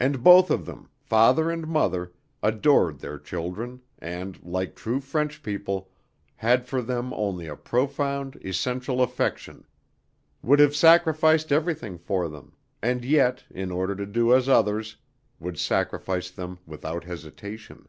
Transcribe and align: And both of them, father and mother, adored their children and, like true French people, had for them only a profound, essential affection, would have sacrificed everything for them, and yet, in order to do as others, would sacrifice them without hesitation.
And 0.00 0.24
both 0.24 0.50
of 0.50 0.64
them, 0.64 0.88
father 0.98 1.50
and 1.50 1.66
mother, 1.68 2.14
adored 2.42 3.00
their 3.00 3.18
children 3.18 3.82
and, 3.98 4.42
like 4.42 4.74
true 4.74 4.98
French 4.98 5.42
people, 5.42 5.90
had 6.36 6.64
for 6.66 6.80
them 6.80 7.12
only 7.12 7.46
a 7.46 7.54
profound, 7.54 8.36
essential 8.42 9.02
affection, 9.02 9.66
would 10.40 10.58
have 10.58 10.74
sacrificed 10.74 11.52
everything 11.52 11.98
for 11.98 12.30
them, 12.30 12.54
and 12.80 13.04
yet, 13.04 13.44
in 13.50 13.70
order 13.70 13.94
to 13.96 14.06
do 14.06 14.32
as 14.34 14.48
others, 14.48 14.96
would 15.38 15.58
sacrifice 15.58 16.30
them 16.30 16.58
without 16.64 17.04
hesitation. 17.04 17.88